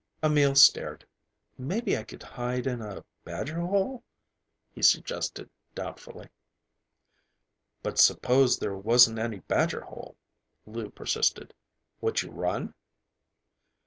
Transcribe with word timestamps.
Emil 0.23 0.55
stared. 0.55 1.05
"Maybe 1.59 1.95
I 1.95 2.01
could 2.01 2.23
hide 2.23 2.65
in 2.65 2.81
a 2.81 3.05
badger 3.23 3.59
hole," 3.61 4.03
he 4.71 4.81
suggested 4.81 5.47
doubtfully. 5.75 6.29
"But 7.83 7.99
suppose 7.99 8.57
there 8.57 8.75
wasn't 8.75 9.19
any 9.19 9.41
badger 9.41 9.81
hole," 9.81 10.17
Lou 10.65 10.89
persisted. 10.89 11.53
"Would 12.01 12.23
you 12.23 12.31
run?" 12.31 12.73